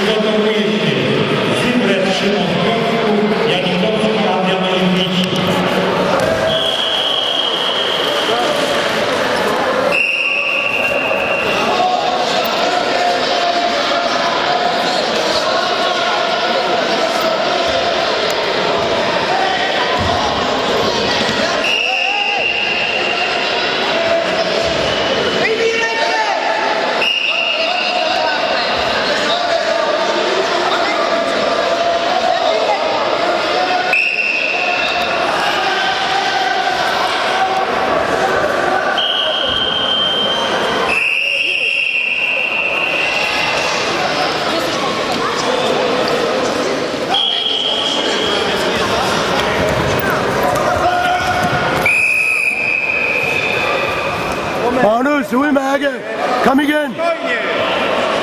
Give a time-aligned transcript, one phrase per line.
[0.00, 0.96] Широкополитный,
[1.62, 2.89] Зимбрет Шимон
[55.32, 55.88] Lars, udmærke.
[56.44, 56.94] Kom igen.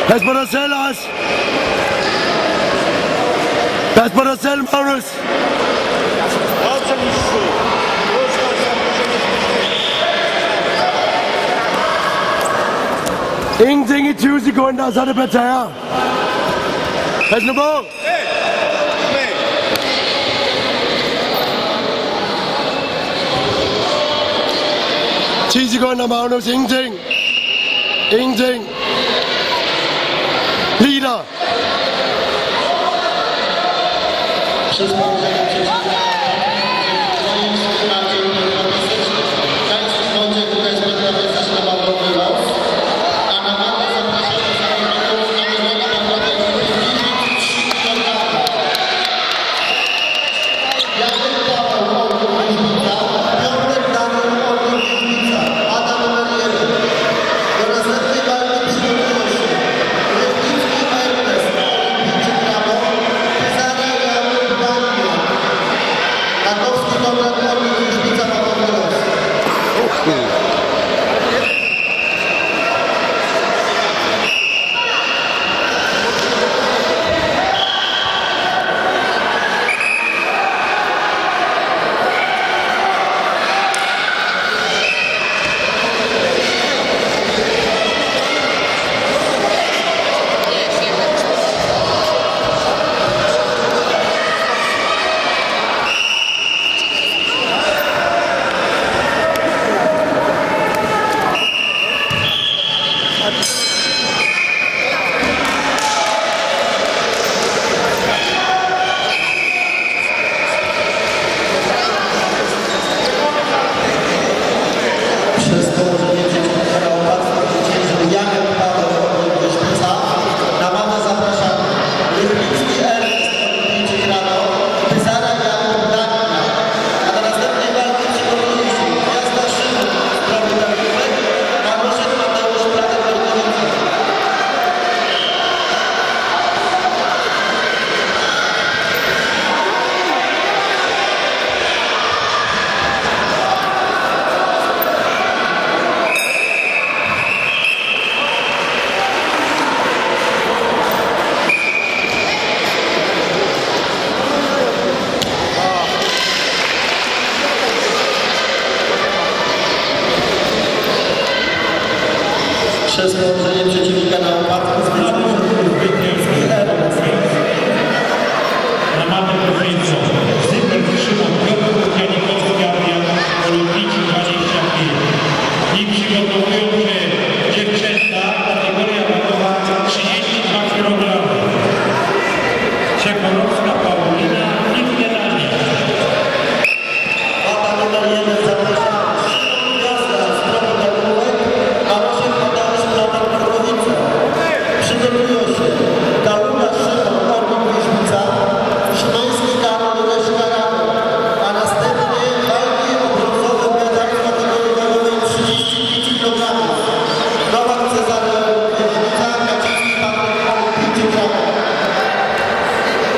[0.08, 1.10] Pas på dig selv, Lars.
[3.96, 5.04] Pas på dig selv, Magnus.
[13.60, 15.72] Ingenting i 20 sekunder, så er det Patera.
[17.30, 17.97] Pas nu på.
[25.58, 26.48] 10 sekunder, Magnus.
[26.48, 26.94] Ingenting.
[28.12, 28.64] Ingenting.
[30.80, 31.26] Lige der.
[34.74, 36.07] Tidspunkt.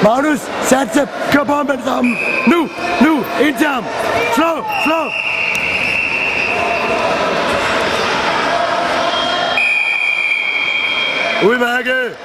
[0.04, 1.86] Magnus, satse, kør på med det.
[2.48, 2.70] Nu,
[3.02, 3.84] nu, ind til ham.
[4.36, 4.52] Slå,
[4.84, 5.02] slå.
[11.50, 12.18] Udmærket.